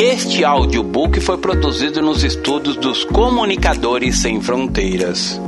[0.00, 5.40] Este audiobook foi produzido nos estudos dos Comunicadores Sem Fronteiras.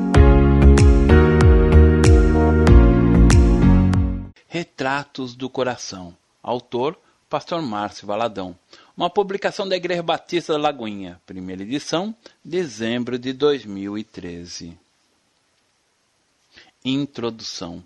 [4.49, 6.17] Retratos do Coração.
[6.43, 6.99] Autor:
[7.29, 8.59] Pastor Márcio Valadão.
[8.97, 11.21] Uma publicação da Igreja Batista da Lagoinha.
[11.25, 12.13] Primeira edição,
[12.45, 14.77] dezembro de 2013.
[16.85, 17.85] Introdução.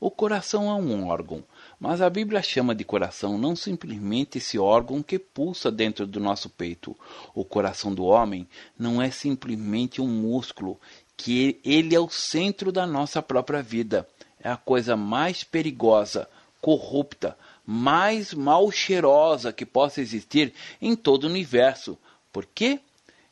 [0.00, 1.44] O coração é um órgão,
[1.82, 6.48] mas a Bíblia chama de coração não simplesmente esse órgão que pulsa dentro do nosso
[6.48, 6.96] peito.
[7.34, 8.46] O coração do homem
[8.78, 10.78] não é simplesmente um músculo,
[11.16, 14.08] que ele é o centro da nossa própria vida.
[14.38, 16.28] É a coisa mais perigosa,
[16.60, 21.98] corrupta, mais mal cheirosa que possa existir em todo o universo.
[22.32, 22.78] Por quê?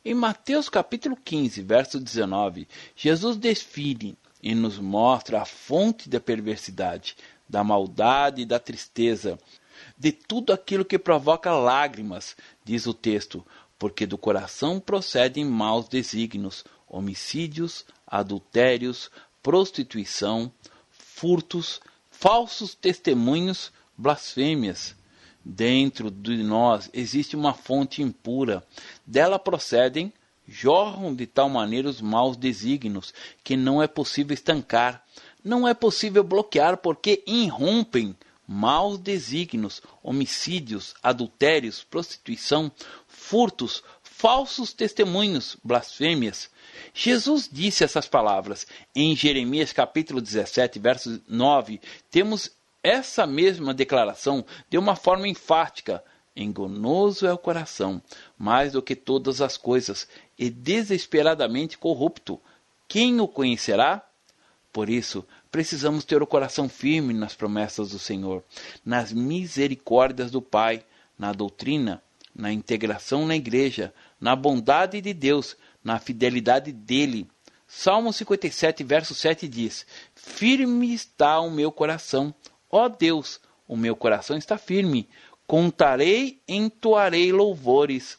[0.03, 7.15] Em Mateus capítulo 15, verso 19, Jesus define e nos mostra a fonte da perversidade,
[7.51, 9.37] da maldade e da tristeza,
[9.97, 13.45] de tudo aquilo que provoca lágrimas, diz o texto,
[13.77, 19.11] porque do coração procedem maus desígnios, homicídios, adultérios,
[19.43, 20.49] prostituição,
[20.89, 24.95] furtos, falsos testemunhos, blasfêmias.
[25.43, 28.65] Dentro de nós existe uma fonte impura,
[29.05, 30.13] dela procedem
[30.47, 35.03] jorram de tal maneira os maus desígnios que não é possível estancar,
[35.43, 38.15] não é possível bloquear porque irrompem
[38.47, 42.71] maus desígnios, homicídios, adultérios, prostituição,
[43.07, 46.49] furtos, falsos testemunhos, blasfêmias.
[46.93, 51.79] Jesus disse essas palavras em Jeremias capítulo 17, verso 9.
[52.09, 52.51] Temos
[52.83, 56.03] essa mesma declaração de uma forma enfática
[56.35, 58.01] Enganoso é o coração,
[58.37, 62.39] mais do que todas as coisas, e desesperadamente corrupto.
[62.87, 64.05] Quem o conhecerá?
[64.71, 68.43] Por isso, precisamos ter o coração firme nas promessas do Senhor,
[68.85, 70.85] nas misericórdias do Pai,
[71.17, 72.01] na doutrina,
[72.33, 77.29] na integração na igreja, na bondade de Deus, na fidelidade dele.
[77.67, 82.33] Salmo 57, verso 7 diz: Firme está o meu coração,
[82.69, 85.09] ó Deus, o meu coração está firme.
[85.45, 88.17] Contarei, entoarei louvores.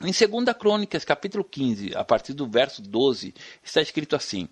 [0.00, 3.34] Em 2 Crônicas, capítulo 15, a partir do verso 12,
[3.64, 4.48] está escrito assim: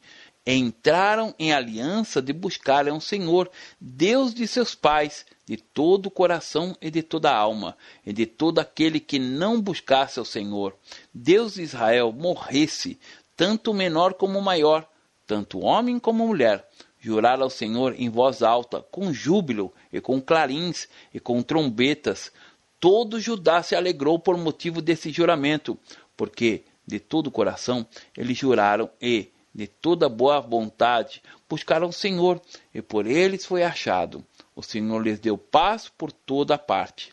[0.46, 3.50] Entraram em aliança de buscarem ao Senhor,
[3.80, 8.26] Deus de seus pais, de todo o coração e de toda a alma, e de
[8.26, 10.76] todo aquele que não buscasse ao Senhor.
[11.12, 12.98] Deus de Israel morresse,
[13.34, 14.86] tanto o menor como o maior,
[15.26, 16.68] tanto homem como mulher,
[17.00, 22.30] jurar ao Senhor em voz alta, com júbilo e com clarins e com trombetas.
[22.78, 25.78] Todo Judá se alegrou por motivo desse juramento,
[26.16, 32.40] porque de todo o coração eles juraram e, de toda boa vontade, buscaram o Senhor,
[32.74, 34.24] e por eles foi achado.
[34.56, 37.12] O Senhor lhes deu paz por toda parte.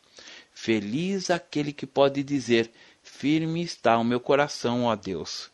[0.52, 2.72] Feliz aquele que pode dizer:
[3.03, 5.50] Firme está o meu coração, ó Deus.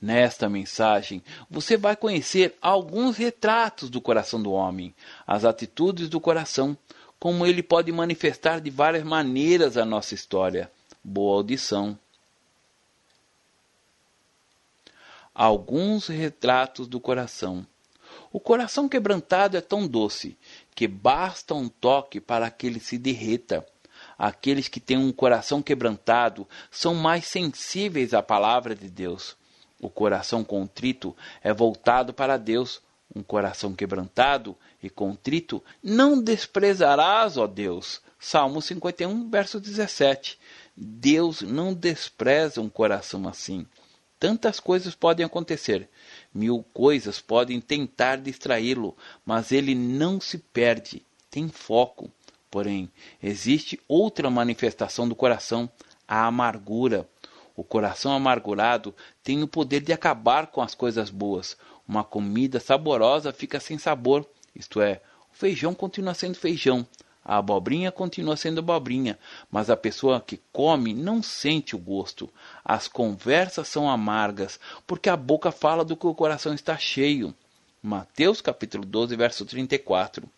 [0.00, 4.92] Nesta mensagem, você vai conhecer alguns retratos do coração do homem,
[5.24, 6.76] as atitudes do coração,
[7.20, 10.68] como ele pode manifestar de várias maneiras a nossa história.
[11.04, 11.96] Boa audição.
[15.34, 17.66] Alguns retratos do coração.
[18.30, 20.36] O coração quebrantado é tão doce
[20.74, 23.66] que basta um toque para que ele se derreta.
[24.18, 29.36] Aqueles que têm um coração quebrantado são mais sensíveis à palavra de Deus.
[29.80, 32.82] O coração contrito é voltado para Deus.
[33.14, 38.00] Um coração quebrantado e contrito não desprezarás, ó Deus.
[38.18, 40.38] Salmo 51, verso 17.
[40.76, 43.66] Deus não despreza um coração assim.
[44.22, 45.88] Tantas coisas podem acontecer,
[46.32, 48.96] mil coisas podem tentar distraí-lo,
[49.26, 52.08] mas ele não se perde, tem foco.
[52.48, 52.88] Porém,
[53.20, 55.68] existe outra manifestação do coração,
[56.06, 57.04] a amargura.
[57.56, 58.94] O coração amargurado
[59.24, 61.56] tem o poder de acabar com as coisas boas.
[61.84, 65.00] Uma comida saborosa fica sem sabor, isto é,
[65.32, 66.86] o feijão continua sendo feijão,
[67.24, 69.18] a abobrinha continua sendo abobrinha,
[69.50, 72.28] mas a pessoa que come não sente o gosto.
[72.64, 77.34] As conversas são amargas, porque a boca fala do que o coração está cheio.
[77.80, 80.28] Mateus capítulo 12, verso 34.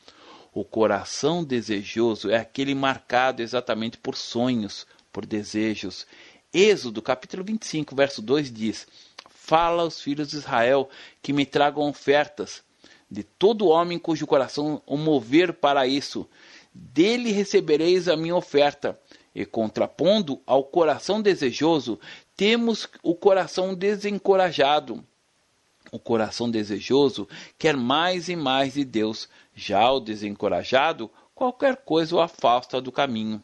[0.53, 6.07] O coração desejoso é aquele marcado exatamente por sonhos, por desejos.
[6.53, 8.87] Êxodo, capítulo 25, verso 2 diz:
[9.29, 10.89] Fala aos filhos de Israel
[11.23, 12.63] que me tragam ofertas
[13.11, 16.29] de todo homem cujo coração o mover para isso.
[16.75, 18.99] Dele recebereis a minha oferta.
[19.33, 21.99] E contrapondo ao coração desejoso,
[22.37, 25.05] temos o coração desencorajado.
[25.93, 29.29] O coração desejoso quer mais e mais de Deus.
[29.55, 33.43] Já o desencorajado, qualquer coisa o afasta do caminho.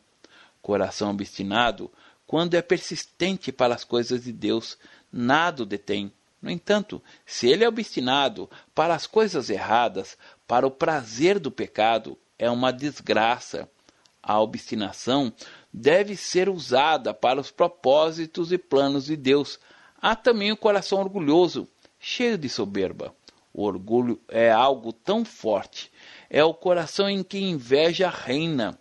[0.60, 1.90] Coração obstinado,
[2.26, 4.76] quando é persistente para as coisas de Deus,
[5.12, 6.12] nada o detém.
[6.40, 10.16] No entanto, se ele é obstinado para as coisas erradas,
[10.46, 13.69] para o prazer do pecado, é uma desgraça.
[14.22, 15.32] A obstinação
[15.70, 19.60] deve ser usada para os propósitos e planos de Deus.
[20.00, 23.14] Há também o coração orgulhoso, cheio de soberba.
[23.52, 25.92] O orgulho é algo tão forte.
[26.31, 28.78] É o coração em que inveja reina.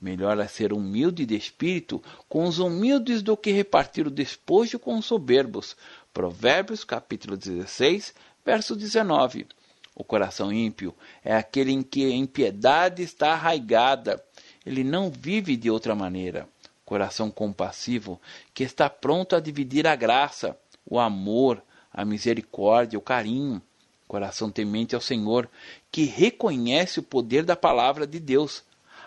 [0.00, 4.96] Melhor é ser humilde de espírito com os humildes do que repartir o despojo com
[4.96, 5.76] os soberbos.
[6.12, 8.14] Provérbios capítulo 16,
[8.44, 9.46] verso 19.
[9.94, 14.22] O coração ímpio é aquele em que a impiedade está arraigada.
[14.66, 16.48] Ele não vive de outra maneira.
[16.84, 18.20] Coração compassivo
[18.52, 21.62] que está pronto a dividir a graça, o amor,
[21.92, 23.62] a misericórdia, o carinho.
[24.08, 25.48] Coração temente ao Senhor,
[25.90, 28.62] que reconhece o poder da palavra de Deus.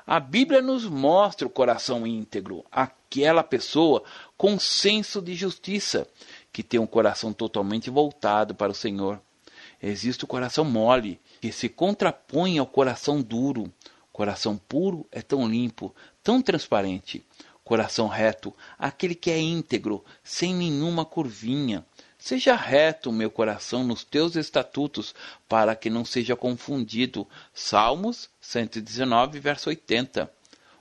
[0.05, 4.03] A Bíblia nos mostra o coração íntegro, aquela pessoa
[4.37, 6.07] com senso de justiça,
[6.51, 9.21] que tem um coração totalmente voltado para o Senhor.
[9.87, 13.71] Existe o coração mole, que se contrapõe ao coração duro.
[14.11, 17.25] Coração puro é tão limpo, tão transparente.
[17.63, 21.85] Coração reto, aquele que é íntegro, sem nenhuma curvinha.
[22.19, 25.15] Seja reto meu coração nos teus estatutos,
[25.47, 27.25] para que não seja confundido.
[27.53, 30.29] Salmos 119, verso 80.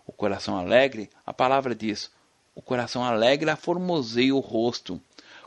[0.04, 2.10] O coração alegre, a palavra diz:
[2.56, 5.00] o coração alegre aformoseia o rosto.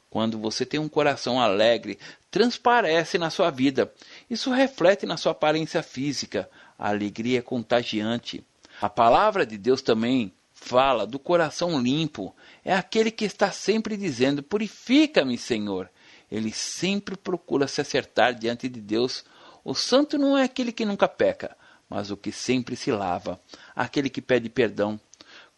[0.09, 1.99] Quando você tem um coração alegre,
[2.31, 3.93] transparece na sua vida.
[4.29, 6.49] Isso reflete na sua aparência física.
[6.77, 8.43] A alegria é contagiante.
[8.81, 12.35] A palavra de Deus também fala do coração limpo.
[12.65, 15.89] É aquele que está sempre dizendo: Purifica-me, Senhor.
[16.31, 19.23] Ele sempre procura se acertar diante de Deus.
[19.63, 21.55] O santo não é aquele que nunca peca,
[21.89, 23.39] mas o que sempre se lava,
[23.75, 24.99] aquele que pede perdão,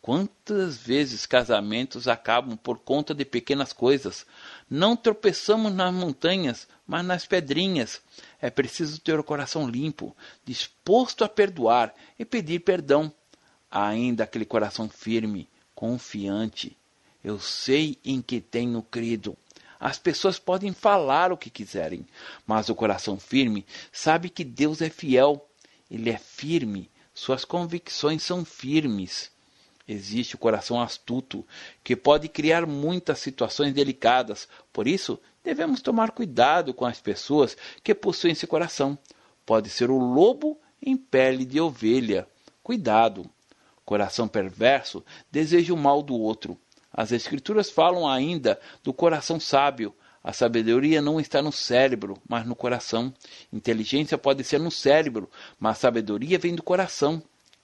[0.01, 4.25] Quantas vezes casamentos acabam por conta de pequenas coisas?
[4.68, 8.01] Não tropeçamos nas montanhas, mas nas pedrinhas.
[8.42, 13.13] É preciso ter o coração limpo, disposto a perdoar e pedir perdão.
[13.69, 16.75] Ainda aquele coração firme, confiante.
[17.24, 19.38] Eu sei em que tenho crido.
[19.80, 22.07] As pessoas podem falar o que quiserem,
[22.45, 25.48] mas o coração firme sabe que Deus é fiel.
[25.92, 29.30] Ele é firme, suas convicções são firmes.
[29.92, 31.46] Existe o coração astuto,
[31.84, 34.48] que pode criar muitas situações delicadas.
[34.72, 38.98] Por isso, devemos tomar cuidado com as pessoas que possuem esse coração.
[39.46, 42.26] Pode ser o lobo em pele de ovelha.
[42.64, 43.30] Cuidado!
[43.84, 46.58] Coração perverso deseja o mal do outro.
[46.94, 49.94] As Escrituras falam ainda do coração sábio.
[50.24, 53.14] A sabedoria não está no cérebro, mas no coração.
[53.52, 55.30] Inteligência pode ser no cérebro,
[55.60, 57.22] mas sabedoria vem do coração.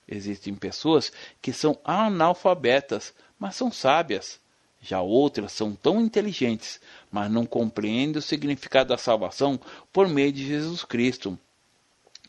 [0.07, 1.11] Existem pessoas
[1.41, 4.39] que são analfabetas, mas são sábias.
[4.81, 6.79] Já outras são tão inteligentes,
[7.11, 9.59] mas não compreendem o significado da salvação
[9.91, 11.37] por meio de Jesus Cristo.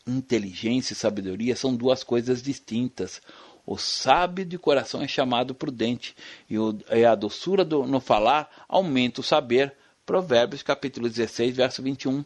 [0.05, 3.21] Inteligência e sabedoria são duas coisas distintas.
[3.65, 6.15] O sábio de coração é chamado prudente,
[6.49, 9.75] e a doçura do, no falar aumenta o saber.
[10.05, 12.25] Provérbios capítulo 16, verso 21.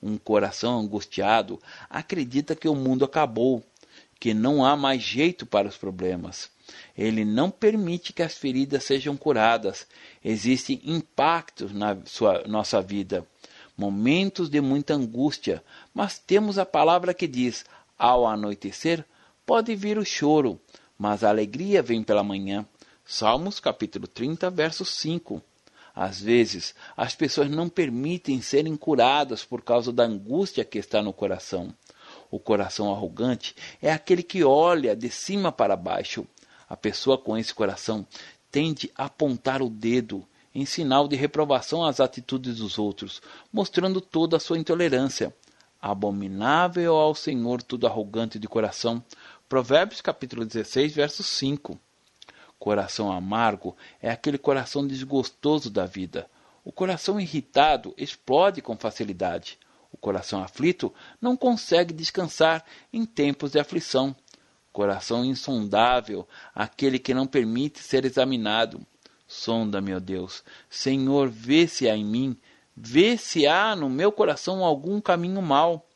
[0.00, 1.58] Um coração angustiado
[1.90, 3.64] acredita que o mundo acabou,
[4.24, 6.48] que não há mais jeito para os problemas.
[6.96, 9.86] Ele não permite que as feridas sejam curadas.
[10.24, 13.26] Existem impactos na sua, nossa vida,
[13.76, 17.66] momentos de muita angústia, mas temos a palavra que diz:
[17.98, 19.04] ao anoitecer
[19.44, 20.58] pode vir o choro,
[20.96, 22.66] mas a alegria vem pela manhã.
[23.04, 25.42] Salmos capítulo 30, verso 5.
[25.94, 31.12] Às vezes, as pessoas não permitem serem curadas por causa da angústia que está no
[31.12, 31.74] coração.
[32.34, 36.26] O coração arrogante é aquele que olha de cima para baixo.
[36.68, 38.04] A pessoa com esse coração
[38.50, 43.22] tende a apontar o dedo em sinal de reprovação às atitudes dos outros,
[43.52, 45.32] mostrando toda a sua intolerância.
[45.80, 49.00] Abominável ao Senhor tudo arrogante de coração.
[49.48, 51.78] Provérbios capítulo 16, verso 5.
[52.58, 56.28] Coração amargo é aquele coração desgostoso da vida.
[56.64, 59.56] O coração irritado explode com facilidade.
[60.04, 64.14] Coração aflito não consegue descansar em tempos de aflição.
[64.70, 68.86] Coração insondável, aquele que não permite ser examinado.
[69.26, 72.36] Sonda, meu Deus, Senhor, vê se há em mim,
[72.76, 75.88] vê se há no meu coração algum caminho mau.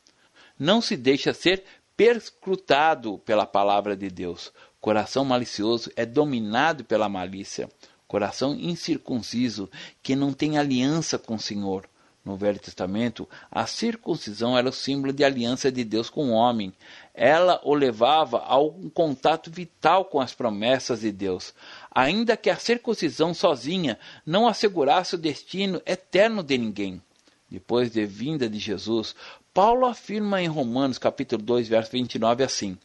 [0.57, 1.63] Não se deixa ser
[1.95, 4.51] perscrutado pela palavra de Deus.
[4.81, 7.69] Coração malicioso é dominado pela malícia.
[8.07, 9.69] Coração incircunciso,
[10.01, 11.87] que não tem aliança com o Senhor.
[12.29, 16.71] No Velho Testamento, a circuncisão era o símbolo de aliança de Deus com o homem.
[17.11, 21.55] ela o levava a um contato vital com as promessas de Deus,
[21.89, 27.01] ainda que a circuncisão sozinha não assegurasse o destino eterno de ninguém.
[27.49, 29.15] Depois de vinda de Jesus,
[29.51, 32.77] Paulo afirma em Romanos capítulo 2, verso 29 assim: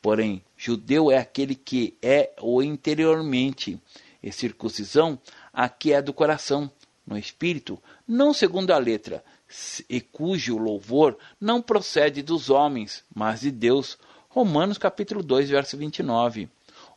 [0.00, 3.76] Porém, judeu é aquele que é o interiormente,
[4.22, 5.18] e circuncisão
[5.52, 6.70] a que é do coração,
[7.06, 9.24] no espírito, não segundo a letra,
[9.88, 13.98] e cujo louvor não procede dos homens, mas de Deus.
[14.28, 16.48] Romanos capítulo 2, verso 29.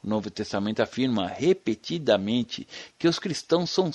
[0.03, 3.91] O Novo Testamento afirma repetidamente que os cristãos são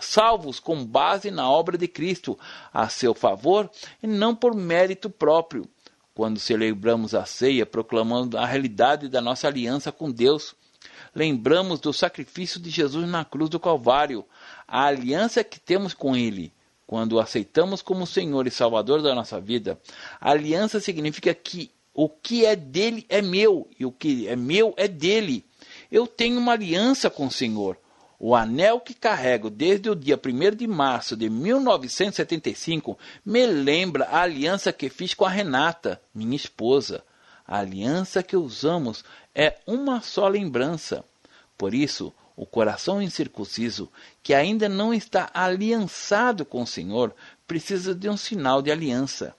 [0.00, 2.38] salvos com base na obra de Cristo
[2.72, 3.70] a seu favor
[4.02, 5.68] e não por mérito próprio.
[6.14, 10.54] Quando celebramos a ceia, proclamando a realidade da nossa aliança com Deus,
[11.14, 14.24] lembramos do sacrifício de Jesus na cruz do Calvário,
[14.66, 16.52] a aliança que temos com Ele
[16.90, 19.80] quando o aceitamos como Senhor e Salvador da nossa vida,
[20.20, 24.88] aliança significa que o que é dele é meu e o que é meu é
[24.88, 25.44] dele.
[25.88, 27.78] Eu tenho uma aliança com o Senhor.
[28.18, 34.22] O anel que carrego desde o dia 1 de março de 1975 me lembra a
[34.22, 37.04] aliança que fiz com a Renata, minha esposa.
[37.46, 41.04] A aliança que usamos é uma só lembrança.
[41.56, 43.90] Por isso, o coração incircunciso,
[44.22, 47.14] que ainda não está aliançado com o Senhor,
[47.46, 49.34] precisa de um sinal de aliança.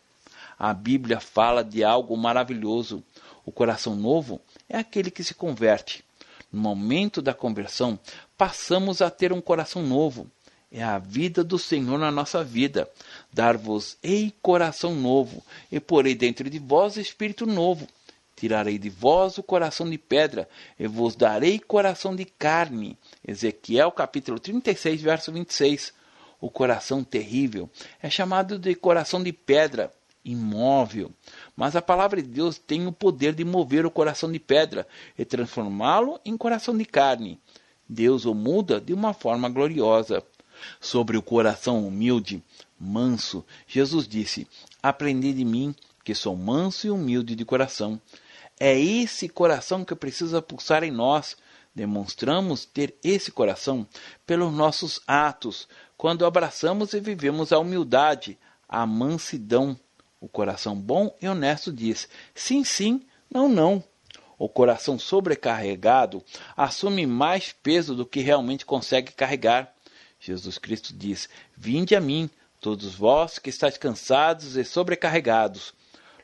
[0.57, 3.03] A Bíblia fala de algo maravilhoso.
[3.45, 6.03] O coração novo é aquele que se converte.
[6.51, 7.97] No momento da conversão,
[8.37, 10.29] passamos a ter um coração novo.
[10.71, 12.89] É a vida do Senhor na nossa vida.
[13.33, 17.87] Dar-vos-ei coração novo, e porei dentro de vós espírito novo
[18.41, 22.97] Tirarei de vós o coração de pedra e vos darei coração de carne.
[23.23, 25.93] Ezequiel capítulo 36, verso 26.
[26.39, 27.69] O coração terrível
[28.01, 29.91] é chamado de coração de pedra,
[30.25, 31.11] imóvel.
[31.55, 35.23] Mas a palavra de Deus tem o poder de mover o coração de pedra e
[35.23, 37.39] transformá-lo em coração de carne.
[37.87, 40.23] Deus o muda de uma forma gloriosa.
[40.79, 42.41] Sobre o coração humilde,
[42.79, 44.47] manso, Jesus disse:
[44.81, 48.01] Aprendi de mim, que sou manso e humilde de coração,
[48.63, 51.35] é esse coração que precisa pulsar em nós.
[51.73, 53.87] Demonstramos ter esse coração
[54.23, 58.37] pelos nossos atos, quando abraçamos e vivemos a humildade,
[58.69, 59.75] a mansidão.
[60.19, 63.01] O coração bom e honesto diz: sim, sim,
[63.33, 63.83] não, não.
[64.37, 66.23] O coração sobrecarregado
[66.55, 69.73] assume mais peso do que realmente consegue carregar.
[70.19, 71.27] Jesus Cristo diz:
[71.57, 75.73] Vinde a mim, todos vós que estáis cansados e sobrecarregados,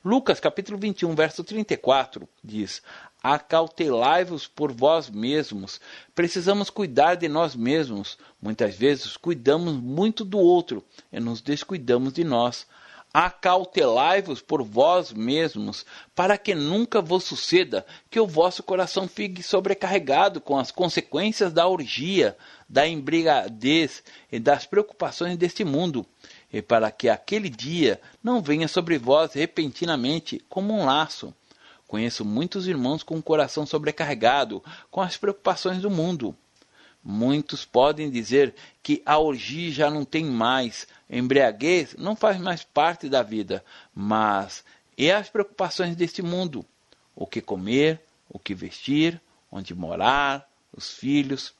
[0.08, 2.82] Lucas capítulo 21, verso 34 diz:
[3.22, 5.82] Acautelai-vos por vós mesmos.
[6.16, 8.18] Precisamos cuidar de nós mesmos.
[8.42, 12.66] Muitas vezes cuidamos muito do outro e nos descuidamos de nós.
[13.14, 15.86] Acautelai-vos por vós mesmos,
[16.16, 21.68] para que nunca vos suceda que o vosso coração fique sobrecarregado com as consequências da
[21.68, 22.38] orgia,
[22.70, 26.06] da embriaguez e das preocupações deste mundo
[26.58, 31.32] e para que aquele dia não venha sobre vós repentinamente como um laço.
[31.88, 36.36] Conheço muitos irmãos com o coração sobrecarregado com as preocupações do mundo.
[37.04, 43.08] Muitos podem dizer que a orgia já não tem mais, embriaguez não faz mais parte
[43.08, 44.66] da vida, mas
[44.98, 46.66] e as preocupações deste mundo?
[47.16, 49.22] O que comer, o que vestir,
[49.52, 51.54] onde morar, os filhos.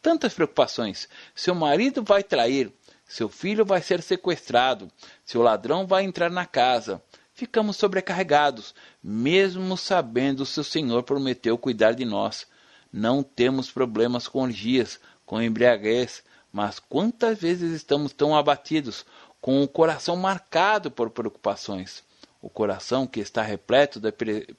[0.00, 1.08] Tantas preocupações.
[1.34, 2.72] Seu marido vai trair,
[3.06, 4.90] seu filho vai ser sequestrado,
[5.24, 7.02] seu ladrão vai entrar na casa.
[7.32, 12.46] Ficamos sobrecarregados, mesmo sabendo o Senhor prometeu cuidar de nós.
[12.92, 19.04] Não temos problemas com orgias, com embriaguez, mas quantas vezes estamos tão abatidos,
[19.40, 22.04] com o coração marcado por preocupações?
[22.40, 24.12] O coração que está repleto de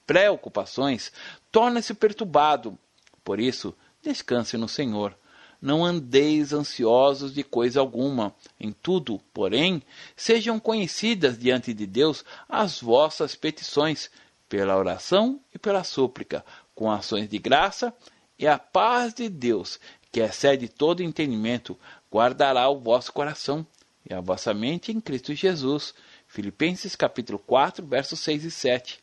[0.06, 1.12] preocupações
[1.50, 2.78] torna-se perturbado.
[3.24, 5.16] Por isso, descanse no Senhor
[5.60, 8.34] não andeis ansiosos de coisa alguma.
[8.58, 9.82] Em tudo, porém,
[10.14, 14.10] sejam conhecidas diante de Deus as vossas petições,
[14.48, 16.44] pela oração e pela súplica,
[16.74, 17.92] com ações de graça,
[18.38, 19.80] e a paz de Deus,
[20.12, 21.78] que excede todo entendimento,
[22.10, 23.66] guardará o vosso coração
[24.08, 25.94] e a vossa mente em Cristo Jesus.
[26.28, 29.00] Filipenses capítulo 4, versos 6 e 7.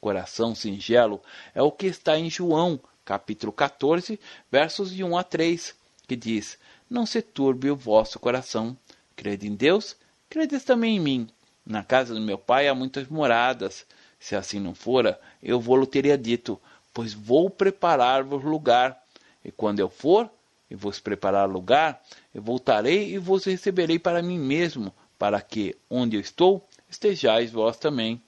[0.00, 1.20] Coração singelo
[1.54, 4.18] é o que está em João, capítulo 14,
[4.50, 5.74] versos de 1 a 3
[6.06, 6.58] que diz:
[6.88, 8.76] Não se turbe o vosso coração.
[9.14, 9.96] Crede em Deus,
[10.28, 11.28] credes também em mim.
[11.64, 13.86] Na casa do meu pai há muitas moradas.
[14.18, 16.60] Se assim não fora, eu vou-lo teria dito,
[16.92, 19.02] pois vou preparar-vos lugar.
[19.44, 20.30] E quando eu for
[20.70, 22.02] e vos preparar lugar,
[22.34, 27.76] eu voltarei e vos receberei para mim mesmo, para que, onde eu estou, estejais vós
[27.76, 28.20] também.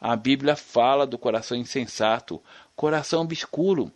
[0.00, 2.42] A Bíblia fala do coração insensato,
[2.74, 3.92] coração obscuro,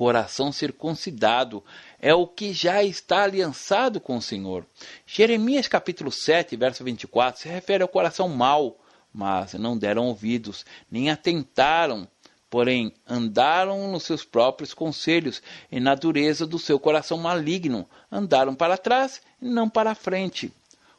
[0.00, 1.62] coração circuncidado,
[2.00, 4.64] é o que já está aliançado com o Senhor.
[5.06, 8.78] Jeremias capítulo 7, verso 24, se refere ao coração mau,
[9.12, 12.08] mas não deram ouvidos, nem atentaram,
[12.48, 18.78] porém andaram nos seus próprios conselhos e na dureza do seu coração maligno, andaram para
[18.78, 20.50] trás e não para a frente.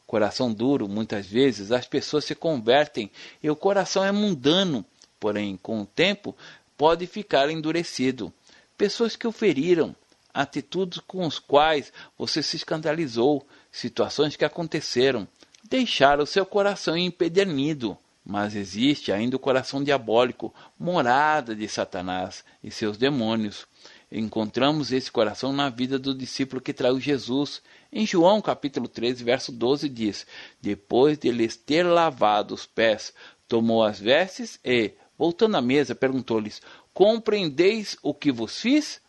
[0.06, 3.10] Coração duro, muitas vezes as pessoas se convertem
[3.42, 4.86] e o coração é mundano,
[5.20, 6.36] porém com o tempo
[6.82, 8.34] pode ficar endurecido.
[8.82, 9.96] Pessoas que o feriram,
[10.34, 15.28] atitudes com as quais você se escandalizou, situações que aconteceram,
[15.70, 17.96] deixaram seu coração empedernido.
[18.26, 23.68] Mas existe ainda o coração diabólico, morada de Satanás e seus demônios.
[24.12, 27.62] Encontramos esse coração na vida do discípulo que traiu Jesus.
[27.94, 30.26] Em João capítulo 13, verso 12 diz:
[30.60, 33.14] Depois de lhes ter lavado os pés,
[33.48, 39.02] tomou as vestes e, voltando à mesa, perguntou-lhes: Compreendeis o que vos fiz?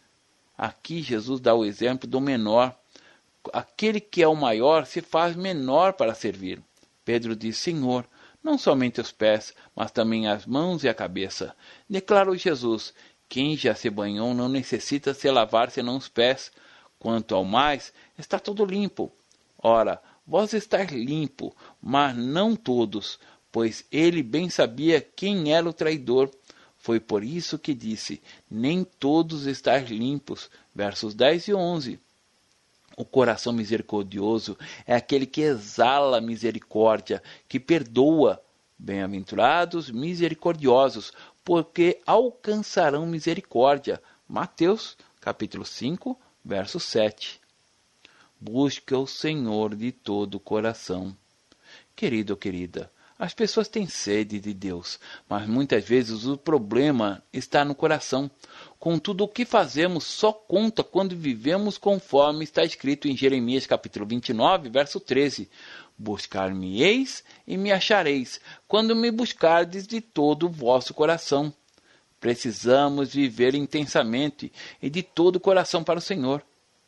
[0.57, 2.77] Aqui Jesus dá o exemplo do menor.
[3.53, 6.63] Aquele que é o maior se faz menor para servir.
[7.05, 8.07] Pedro diz: Senhor,
[8.43, 11.57] não somente os pés, mas também as mãos e a cabeça.
[11.89, 12.95] Declarou Jesus:
[13.29, 16.53] Quem já se banhou não necessita se lavar senão os pés.
[16.99, 19.11] Quanto ao mais, está todo limpo.
[19.59, 23.19] Ora, vós estáis limpo, mas não todos,
[23.51, 26.31] pois ele bem sabia quem era o traidor.
[26.83, 28.21] Foi por isso que disse:
[28.51, 30.51] Nem todos estáis limpos.
[30.75, 32.01] Versos 10 e 11.
[32.97, 38.43] O coração misericordioso é aquele que exala misericórdia, que perdoa.
[38.77, 41.13] Bem-aventurados misericordiosos,
[41.45, 44.03] porque alcançarão misericórdia.
[44.29, 47.41] Mateus, capítulo 5, verso 7.
[48.41, 51.17] Busque o Senhor de todo o coração.
[51.95, 52.91] Querido ou querida,
[53.23, 54.99] as pessoas têm sede de Deus,
[55.29, 58.29] mas muitas vezes o problema está no coração.
[58.81, 64.69] Contudo, o que fazemos só conta quando vivemos conforme está escrito em Jeremias capítulo 29,
[64.71, 65.49] verso 13.
[65.97, 71.55] Buscar-me-eis e me achareis, quando me buscardes de todo o vosso coração.
[72.19, 76.43] Precisamos viver intensamente e de todo o coração para o Senhor.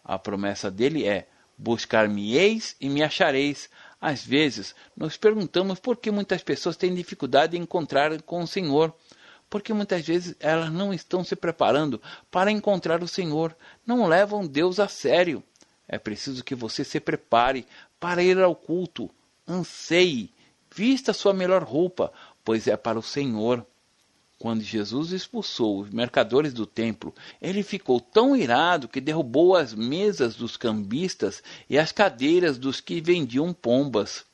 [0.04, 3.70] A promessa dele é: Buscar-me-eis e me achareis,
[4.06, 8.94] às vezes, nos perguntamos por que muitas pessoas têm dificuldade em encontrar com o Senhor.
[9.48, 11.98] Porque muitas vezes elas não estão se preparando
[12.30, 15.42] para encontrar o Senhor, não levam Deus a sério.
[15.88, 17.66] É preciso que você se prepare
[17.98, 19.08] para ir ao culto.
[19.48, 20.30] Anseie,
[20.70, 22.12] vista sua melhor roupa,
[22.44, 23.66] pois é para o Senhor.
[24.38, 30.34] Quando Jesus expulsou os mercadores do templo, ele ficou tão irado que derrubou as mesas
[30.34, 34.24] dos cambistas e as cadeiras dos que vendiam pombas.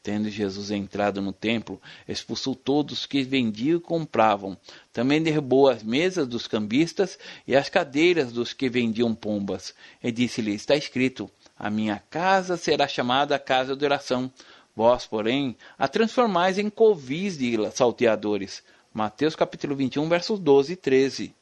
[0.00, 4.56] Tendo Jesus entrado no templo, expulsou todos que vendiam e compravam.
[4.92, 9.74] Também derrubou as mesas dos cambistas e as cadeiras dos que vendiam pombas.
[10.02, 14.32] E disse-lhe: Está escrito: A minha casa será chamada casa de oração.
[14.74, 18.62] Vós, porém, a transformais em covis de salteadores.
[18.98, 21.34] Mateus capítulo 21, versos 12 e 13.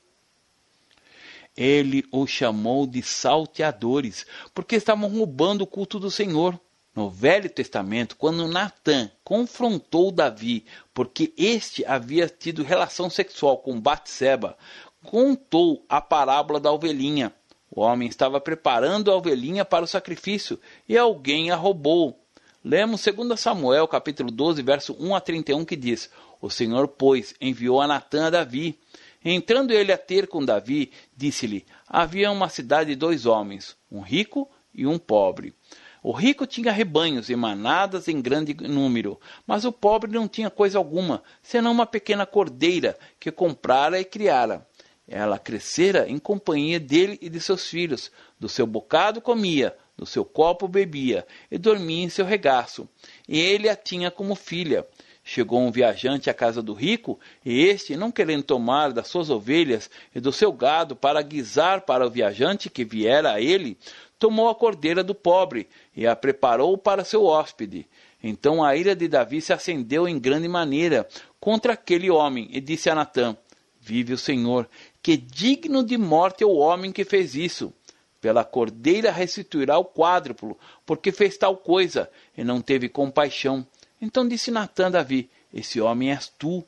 [1.56, 6.60] Ele os chamou de salteadores, porque estavam roubando o culto do Senhor.
[6.94, 14.54] No Velho Testamento, quando Natã confrontou Davi, porque este havia tido relação sexual com Batseba,
[15.02, 17.32] contou a parábola da ovelhinha.
[17.70, 22.20] O homem estava preparando a ovelhinha para o sacrifício e alguém a roubou.
[22.62, 27.80] Lemos 2 Samuel, capítulo 12, verso 1 a 31, que diz: o Senhor, pois, enviou
[27.80, 28.78] a Natã a Davi.
[29.24, 34.48] Entrando ele a ter com Davi, disse-lhe: Havia uma cidade de dois homens, um rico
[34.72, 35.54] e um pobre.
[36.02, 40.78] O rico tinha rebanhos e manadas em grande número, mas o pobre não tinha coisa
[40.78, 44.64] alguma, senão uma pequena cordeira que comprara e criara.
[45.08, 48.10] Ela crescera em companhia dele e de seus filhos.
[48.38, 52.88] Do seu bocado comia, do seu copo bebia, e dormia em seu regaço.
[53.28, 54.86] E ele a tinha como filha.
[55.28, 59.90] Chegou um viajante à casa do rico, e este, não querendo tomar das suas ovelhas
[60.14, 63.76] e do seu gado para guisar para o viajante que viera a ele,
[64.20, 67.88] tomou a cordeira do pobre e a preparou para seu hóspede.
[68.22, 71.08] Então a ira de Davi se acendeu em grande maneira
[71.40, 73.36] contra aquele homem, e disse a Natã:
[73.80, 74.68] Vive o Senhor,
[75.02, 77.74] que digno de morte é o homem que fez isso.
[78.20, 82.08] Pela cordeira restituirá o quádruplo, porque fez tal coisa,
[82.38, 83.66] e não teve compaixão
[84.00, 86.64] então disse Natã a Davi: Esse homem és tu.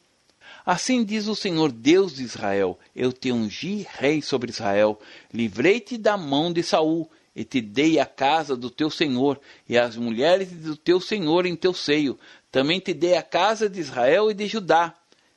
[0.64, 4.98] Assim diz o Senhor Deus de Israel: Eu te ungi rei sobre Israel,
[5.32, 9.96] livrei-te da mão de Saul, e te dei a casa do teu senhor e as
[9.96, 12.18] mulheres do teu senhor em teu seio.
[12.50, 14.92] Também te dei a casa de Israel e de Judá.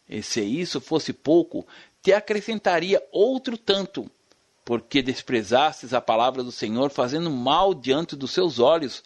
[0.09, 1.63] E se isso fosse pouco,
[2.01, 4.09] te acrescentaria outro tanto,
[4.65, 9.03] porque desprezastes a palavra do Senhor, fazendo mal diante dos seus olhos.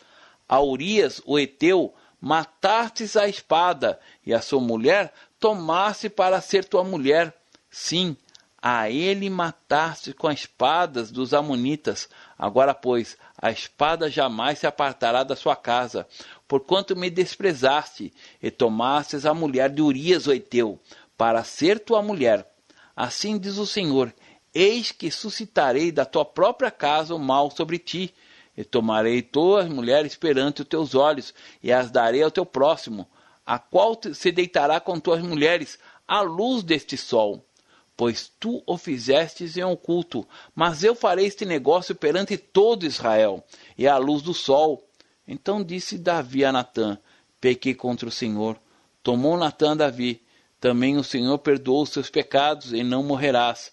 [0.47, 1.93] A Urias, o Eteu,
[2.25, 7.31] matastes a espada, e a sua mulher tomaste para ser tua mulher.
[7.69, 8.17] Sim,
[8.59, 12.09] a ele mataste com as espadas dos Amonitas.
[12.35, 16.07] Agora, pois, a espada jamais se apartará da sua casa,
[16.47, 18.11] porquanto me desprezaste,
[18.41, 20.79] e tomastes a mulher de Urias o Eteu,
[21.15, 22.51] para ser tua mulher.
[22.95, 24.11] Assim diz o Senhor:
[24.51, 28.11] Eis que suscitarei da tua própria casa o mal sobre ti,
[28.55, 33.07] e tomarei tuas mulheres perante os teus olhos, e as darei ao teu próximo,
[33.45, 37.45] a qual se deitará com tuas mulheres, à luz deste sol.
[37.97, 43.43] Pois tu o fizestes em oculto, mas eu farei este negócio perante todo Israel,
[43.77, 44.89] e à luz do sol.
[45.27, 46.97] Então disse Davi a Natã:
[47.39, 48.59] Pequei contra o Senhor.
[49.01, 50.21] Tomou Natã Davi.
[50.59, 53.71] Também o Senhor perdoou os seus pecados, e não morrerás.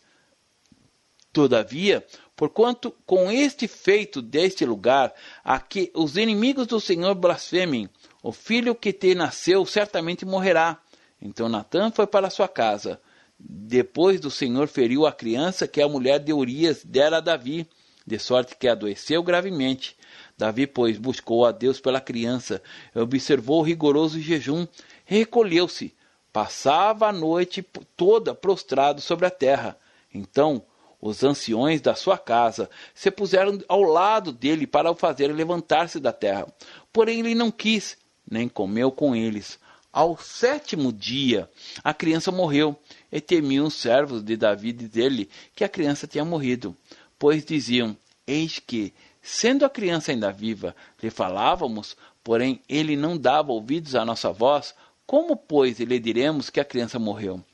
[1.32, 5.12] Todavia, porquanto com este feito deste lugar,
[5.44, 7.88] a que os inimigos do Senhor blasfemem,
[8.22, 10.80] o filho que te nasceu certamente morrerá.
[11.20, 13.00] Então Natã foi para sua casa.
[13.38, 17.68] Depois do Senhor feriu a criança que a mulher de Urias dera a Davi,
[18.06, 19.96] de sorte que adoeceu gravemente.
[20.36, 22.62] Davi, pois, buscou a Deus pela criança,
[22.94, 24.66] observou o rigoroso jejum,
[25.04, 25.94] recolheu-se,
[26.32, 27.64] passava a noite
[27.96, 29.76] toda prostrado sobre a terra.
[30.12, 30.64] Então
[31.02, 36.12] os anciões da sua casa se puseram ao lado dele para o fazer levantar-se da
[36.12, 36.46] terra.
[36.92, 37.98] Porém ele não quis,
[38.30, 39.58] nem comeu com eles.
[39.92, 41.50] Ao sétimo dia,
[41.82, 42.74] a criança morreu,
[43.10, 46.74] e temiam os servos de Davi dele que a criança tinha morrido,
[47.18, 47.94] pois diziam:
[48.26, 54.04] Eis que, sendo a criança ainda viva, lhe falávamos, porém ele não dava ouvidos à
[54.04, 57.44] nossa voz, como, pois, lhe diremos que a criança morreu?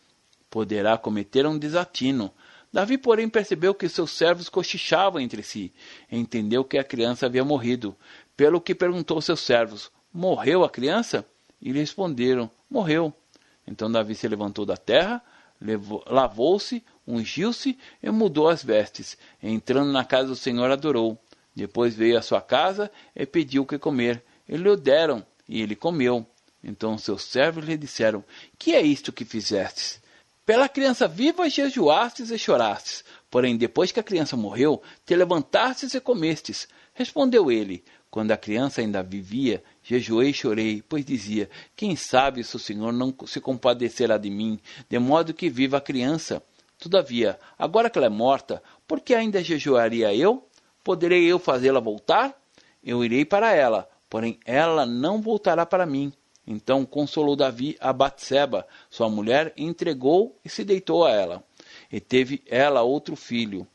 [0.49, 2.33] Poderá cometer um desatino,
[2.73, 5.73] Davi, porém, percebeu que seus servos cochichavam entre si,
[6.11, 7.97] entendeu que a criança havia morrido,
[8.37, 11.25] pelo que perguntou aos seus servos: Morreu a criança?
[11.61, 13.13] E lhe responderam: Morreu.
[13.67, 15.23] Então Davi se levantou da terra,
[16.07, 19.19] lavou-se, ungiu-se e mudou as vestes.
[19.43, 21.19] Entrando na casa do Senhor, adorou.
[21.55, 24.23] Depois veio à sua casa e pediu o que comer.
[24.49, 26.25] Eles lhe deram, e ele comeu.
[26.63, 28.25] Então seus servos lhe disseram:
[28.59, 30.01] Que é isto que fizestes?
[30.49, 36.01] Pela criança viva jejuastes e chorastes, porém depois que a criança morreu, te levantastes e
[36.01, 36.67] comestes.
[36.95, 42.57] Respondeu ele, quando a criança ainda vivia, jejuei e chorei, pois dizia, quem sabe se
[42.57, 44.59] o Senhor não se compadecerá de mim,
[44.89, 46.43] de modo que viva a criança.
[46.79, 50.49] Todavia, agora que ela é morta, por que ainda jejuaria eu?
[50.83, 52.35] Poderei eu fazê-la voltar?
[52.83, 56.11] Eu irei para ela, porém ela não voltará para mim.
[56.51, 61.45] Então consolou Davi a Batseba, sua mulher, e entregou e se deitou a ela.
[61.93, 63.67] E teve ela outro filho.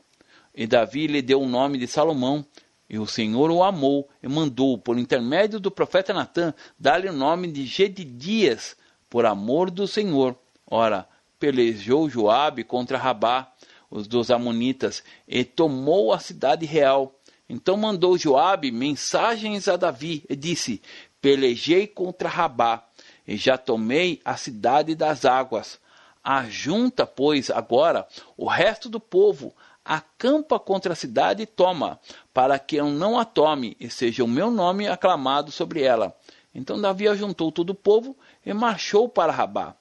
[0.52, 2.44] E Davi lhe deu o nome de Salomão.
[2.90, 7.46] E o Senhor o amou e mandou, por intermédio do profeta Natã, dar-lhe o nome
[7.46, 8.76] de Gedidias,
[9.08, 10.36] por amor do Senhor.
[10.68, 11.08] Ora,
[11.38, 13.52] pelejou Joabe contra Rabá,
[13.88, 17.14] os dos amonitas, e tomou a cidade real.
[17.48, 20.80] Então mandou Joabe mensagens a Davi e disse:
[21.24, 22.84] pelejei contra Rabá,
[23.26, 25.80] e já tomei a cidade das águas.
[26.22, 28.06] Ajunta, pois, agora
[28.36, 31.98] o resto do povo, acampa contra a cidade e toma,
[32.34, 36.14] para que eu não a tome, e seja o meu nome aclamado sobre ela.
[36.54, 39.74] Então Davi ajuntou todo o povo e marchou para Rabá.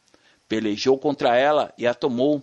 [0.48, 2.42] Pelejou contra ela e a tomou.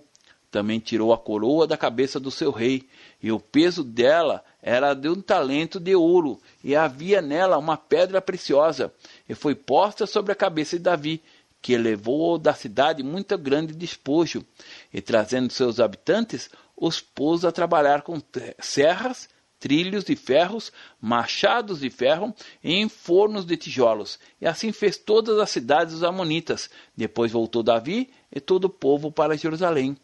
[0.51, 2.89] Também tirou a coroa da cabeça do seu rei,
[3.23, 8.21] e o peso dela era de um talento de ouro, e havia nela uma pedra
[8.21, 8.93] preciosa,
[9.29, 11.23] e foi posta sobre a cabeça de Davi,
[11.63, 14.45] que levou da cidade muito grande despojo,
[14.93, 18.21] e trazendo seus habitantes, os pôs a trabalhar com
[18.59, 19.29] serras,
[19.61, 22.35] trilhos de ferros, machados de ferro
[22.65, 24.19] e em fornos de tijolos.
[24.41, 26.71] E assim fez todas as cidades dos Amonitas.
[26.97, 29.99] Depois voltou Davi e todo o povo para Jerusalém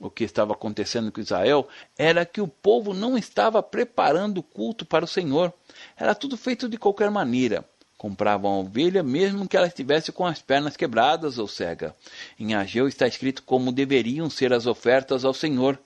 [0.00, 4.84] o que estava acontecendo com Israel era que o povo não estava preparando o culto
[4.84, 5.52] para o Senhor.
[5.96, 7.64] Era tudo feito de qualquer maneira.
[7.96, 11.96] Compravam a ovelha mesmo que ela estivesse com as pernas quebradas ou cega.
[12.38, 15.78] Em Ageu está escrito como deveriam ser as ofertas ao Senhor.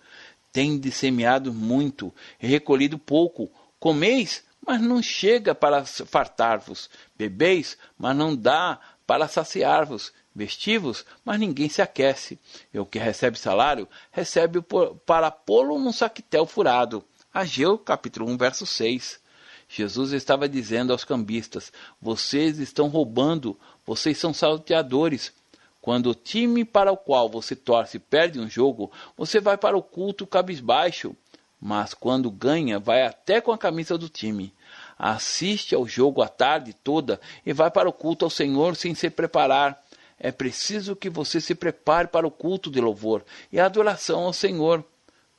[0.53, 3.51] Tende semeado muito e recolhido pouco.
[3.81, 6.91] Comeis, mas não chega para fartar-vos.
[7.17, 12.39] Bebeis, mas não dá para saciar-vos vestivos, mas ninguém se aquece.
[12.73, 14.61] E o que recebe salário, recebe
[15.07, 17.05] para pô-lo num saquetel furado.
[17.33, 19.21] Ageu, capítulo 1, verso 6.
[19.69, 25.33] Jesus estava dizendo aos cambistas: Vocês estão roubando, vocês são salteadores.
[25.81, 29.83] Quando o time para o qual você torce perde um jogo, você vai para o
[29.83, 31.17] culto cabisbaixo.
[31.61, 34.53] Mas quando ganha, vai até com a camisa do time.
[34.99, 39.09] Assiste ao jogo a tarde toda e vai para o culto ao Senhor sem se
[39.09, 39.83] preparar.
[40.25, 44.85] É preciso que você se prepare para o culto de louvor e adoração ao Senhor.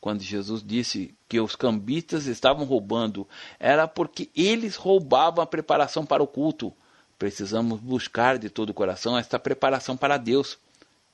[0.02, 3.26] Quando Jesus disse que os cambistas estavam roubando,
[3.58, 6.74] era porque eles roubavam a preparação para o culto.
[7.18, 10.58] Precisamos buscar de todo o coração esta preparação para Deus.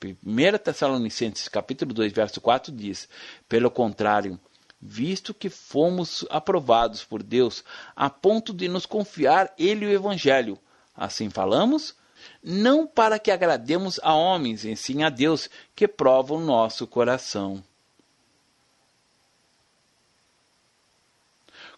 [0.04, 3.08] 1 Tessalonicenses capítulo 2, verso 4 diz:
[3.48, 4.36] Pelo contrário,
[4.82, 7.62] visto que fomos aprovados por Deus
[7.94, 10.58] a ponto de nos confiar ele o evangelho,
[10.96, 11.94] assim falamos,
[12.42, 17.62] não para que agrademos a homens, e sim a Deus, que prova o nosso coração.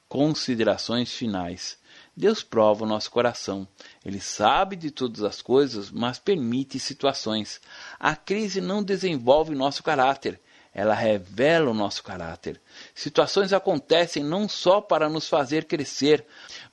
[0.08, 1.78] Considerações finais.
[2.14, 3.66] Deus prova o nosso coração.
[4.04, 7.60] Ele sabe de todas as coisas, mas permite situações.
[7.98, 10.38] A crise não desenvolve nosso caráter,
[10.74, 12.60] ela revela o nosso caráter.
[12.94, 16.24] Situações acontecem não só para nos fazer crescer,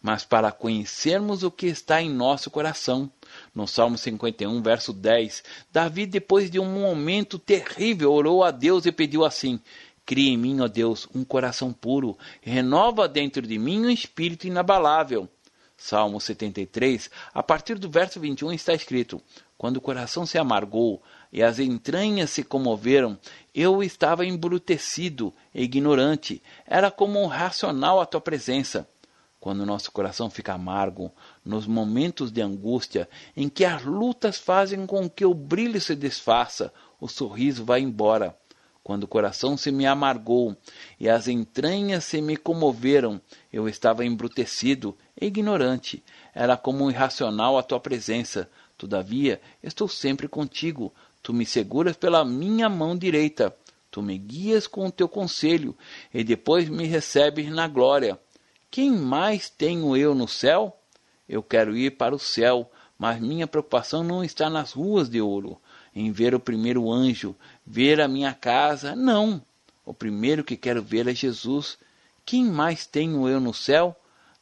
[0.01, 3.11] mas para conhecermos o que está em nosso coração.
[3.53, 8.91] No Salmo 51, verso 10, Davi, depois de um momento terrível, orou a Deus e
[8.91, 9.59] pediu assim:
[10.05, 15.29] Cria em mim, ó Deus, um coração puro, renova dentro de mim um espírito inabalável.
[15.77, 19.21] Salmo 73, a partir do verso 21 está escrito:
[19.57, 23.17] Quando o coração se amargou e as entranhas se comoveram,
[23.55, 28.87] eu estava embrutecido e ignorante, era como um racional à tua presença.
[29.39, 31.11] Quando nosso coração fica amargo,
[31.45, 36.73] nos momentos de angústia, em que as lutas fazem com que o brilho se desfaça,
[36.99, 38.35] o sorriso vai embora.
[38.83, 40.57] Quando o coração se me amargou
[40.99, 43.21] e as entranhas se me comoveram,
[43.53, 46.03] eu estava embrutecido ignorante.
[46.33, 48.49] Era como irracional à tua presença.
[48.77, 50.93] Todavia, estou sempre contigo.
[51.21, 53.55] Tu me seguras pela minha mão direita.
[53.91, 55.77] Tu me guias com o teu conselho
[56.13, 58.19] e depois me recebes na glória.
[58.71, 60.77] Quem mais tenho eu no céu?
[61.27, 65.59] Eu quero ir para o céu, mas minha preocupação não está nas ruas de ouro
[65.95, 68.95] em ver o primeiro anjo, ver a minha casa.
[68.95, 69.41] Não.
[69.85, 71.77] O primeiro que quero ver é Jesus.
[72.25, 73.95] Quem mais tenho eu no céu?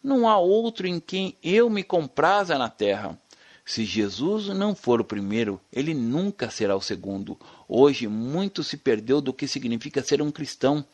[0.03, 3.19] Não há outro em quem eu me compraza na terra.
[3.65, 7.37] Se Jesus não for o primeiro, ele nunca será o segundo.
[7.67, 10.85] Hoje muito se perdeu do que significa ser um cristão.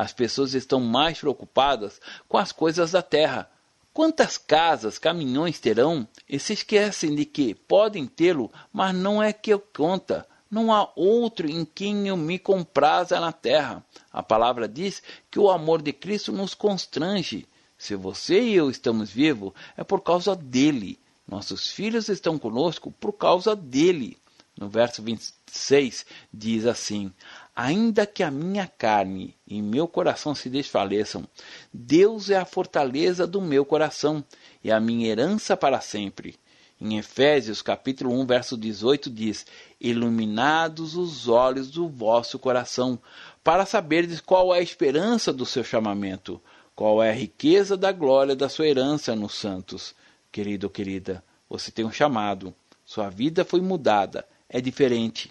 [0.00, 3.50] As pessoas estão mais preocupadas com as coisas da terra,
[3.92, 9.52] Quantas casas, caminhões terão e se esquecem de que podem tê-lo, mas não é que
[9.52, 10.26] eu conta.
[10.48, 13.84] Não há outro em quem eu me compraza na terra.
[14.12, 17.48] A palavra diz que o amor de Cristo nos constrange.
[17.76, 20.98] Se você e eu estamos vivos, é por causa dele.
[21.26, 24.16] Nossos filhos estão conosco por causa dele.
[24.60, 27.12] No verso 26 diz assim:
[27.54, 31.26] Ainda que a minha carne e meu coração se desfaleçam,
[31.72, 34.24] Deus é a fortaleza do meu coração
[34.62, 36.38] e a minha herança para sempre.
[36.80, 39.44] Em Efésios capítulo 1, verso 18 diz:
[39.78, 42.98] Iluminados os olhos do vosso coração,
[43.44, 46.40] para saberdes qual é a esperança do seu chamamento,
[46.74, 49.94] qual é a riqueza da glória da sua herança nos santos.
[50.32, 55.30] Querido ou querida, você tem um chamado, sua vida foi mudada, é diferente.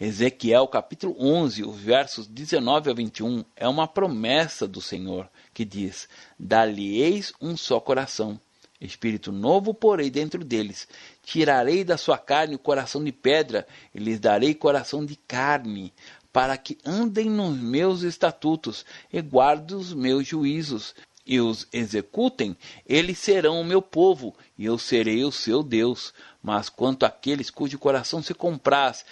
[0.00, 6.08] Ezequiel capítulo 11, os versos 19 a 21, é uma promessa do Senhor que diz:
[6.38, 8.40] Dá-lhe-eis um só coração,
[8.80, 10.88] espírito novo porei dentro deles.
[11.22, 15.92] Tirarei da sua carne o coração de pedra e lhes darei coração de carne,
[16.32, 22.56] para que andem nos meus estatutos e guardem os meus juízos e os executem,
[22.86, 26.12] eles serão o meu povo, e eu serei o seu Deus.
[26.42, 29.04] Mas quanto àqueles cujo coração se compraz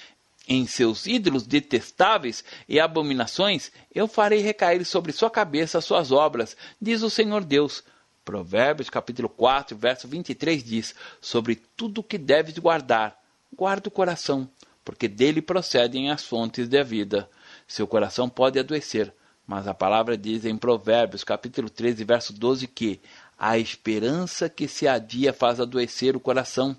[0.51, 6.57] em seus ídolos detestáveis e abominações, eu farei recair sobre sua cabeça as suas obras,
[6.83, 7.85] diz o Senhor Deus.
[8.25, 13.17] Provérbios capítulo 4, verso 23 diz: Sobre tudo que deves guardar,
[13.57, 14.51] guarda o coração,
[14.85, 17.31] porque dele procedem as fontes da vida.
[17.69, 19.15] Seu coração pode adoecer,
[19.47, 23.01] mas a palavra diz em Provérbios capítulo 13, verso 12 que
[23.39, 26.77] a esperança que se adia faz adoecer o coração,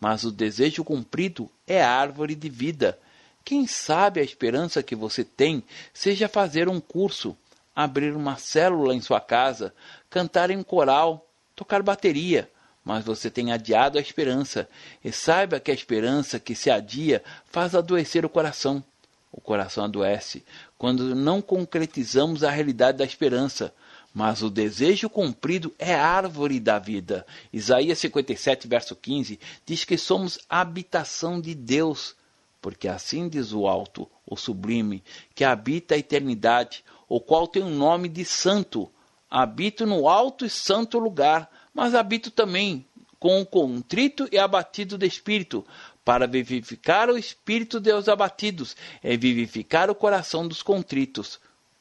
[0.00, 2.98] mas o desejo cumprido é árvore de vida.
[3.44, 7.36] Quem sabe a esperança que você tem seja fazer um curso,
[7.74, 9.74] abrir uma célula em sua casa,
[10.08, 11.26] cantar em coral,
[11.56, 12.48] tocar bateria,
[12.84, 14.68] mas você tem adiado a esperança,
[15.04, 18.82] e saiba que a esperança que se adia faz adoecer o coração.
[19.30, 20.44] O coração adoece
[20.76, 23.72] quando não concretizamos a realidade da esperança,
[24.12, 27.26] mas o desejo cumprido é árvore da vida.
[27.52, 32.14] Isaías 57, verso 15, diz que somos habitação de Deus
[32.62, 35.02] porque assim diz o alto, o sublime,
[35.34, 38.90] que habita a eternidade, o qual tem o um nome de santo.
[39.28, 42.86] Habito no alto e santo lugar, mas habito também
[43.18, 45.66] com o contrito e abatido de espírito,
[46.04, 51.40] para vivificar o espírito dos abatidos e vivificar o coração dos contritos.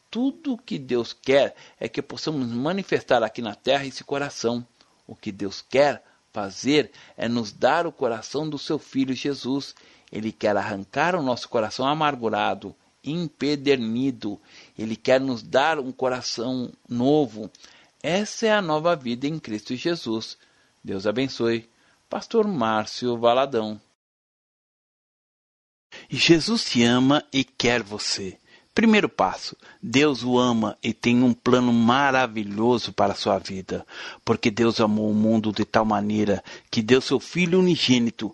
[0.10, 4.65] Tudo o que Deus quer é que possamos manifestar aqui na terra esse coração.
[5.08, 9.76] O que Deus quer fazer é nos dar o coração do seu filho Jesus.
[10.12, 14.39] Ele quer arrancar o nosso coração amargurado, empedernido.
[14.78, 17.50] Ele quer nos dar um coração novo.
[18.04, 20.38] Essa é a nova vida em Cristo Jesus.
[20.84, 21.69] Deus abençoe.
[22.10, 23.80] Pastor Márcio Valadão.
[26.10, 28.38] Jesus te ama e quer você.
[28.74, 33.86] Primeiro passo: Deus o ama e tem um plano maravilhoso para a sua vida,
[34.24, 38.34] porque Deus amou o mundo de tal maneira que deu seu Filho unigênito